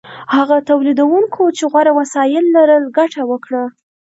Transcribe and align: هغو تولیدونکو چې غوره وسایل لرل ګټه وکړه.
هغو 0.35 0.57
تولیدونکو 0.69 1.43
چې 1.57 1.63
غوره 1.71 1.91
وسایل 1.99 2.45
لرل 2.55 2.83
ګټه 2.97 3.21
وکړه. 3.31 3.63